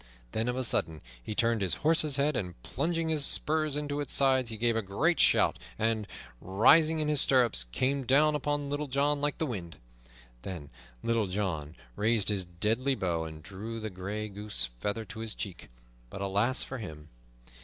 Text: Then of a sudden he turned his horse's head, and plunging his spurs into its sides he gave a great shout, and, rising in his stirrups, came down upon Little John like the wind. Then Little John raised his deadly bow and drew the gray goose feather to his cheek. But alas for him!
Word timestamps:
Then 0.31 0.47
of 0.47 0.55
a 0.55 0.63
sudden 0.63 0.99
he 1.21 1.35
turned 1.35 1.61
his 1.61 1.75
horse's 1.85 2.15
head, 2.15 2.35
and 2.35 2.59
plunging 2.63 3.09
his 3.09 3.23
spurs 3.23 3.77
into 3.77 3.99
its 3.99 4.15
sides 4.15 4.49
he 4.49 4.57
gave 4.57 4.75
a 4.75 4.81
great 4.81 5.19
shout, 5.19 5.59
and, 5.77 6.07
rising 6.39 6.99
in 6.99 7.07
his 7.07 7.21
stirrups, 7.21 7.65
came 7.65 8.03
down 8.07 8.33
upon 8.33 8.67
Little 8.71 8.87
John 8.87 9.21
like 9.21 9.37
the 9.37 9.45
wind. 9.45 9.77
Then 10.41 10.71
Little 11.03 11.27
John 11.27 11.75
raised 11.95 12.29
his 12.29 12.45
deadly 12.45 12.95
bow 12.95 13.25
and 13.25 13.43
drew 13.43 13.79
the 13.79 13.91
gray 13.91 14.27
goose 14.27 14.71
feather 14.79 15.05
to 15.05 15.19
his 15.19 15.35
cheek. 15.35 15.69
But 16.09 16.23
alas 16.23 16.63
for 16.63 16.79
him! 16.79 17.09